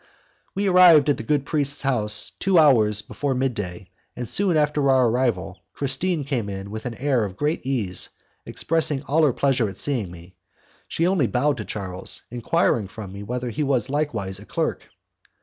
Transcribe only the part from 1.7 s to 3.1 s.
house two hours